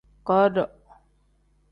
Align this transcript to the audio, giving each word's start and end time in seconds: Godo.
Godo. 0.29 0.63